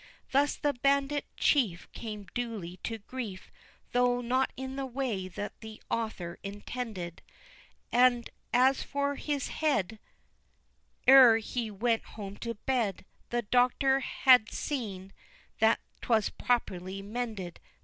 [0.31, 3.51] Thus the bandit chief Came duly to grief,
[3.91, 7.21] Though not in the way that the author intended,
[7.91, 9.99] And as for his head
[11.05, 15.13] Ere he went home to bed, The doctor had seen
[15.59, 17.59] that 'twas properly mended.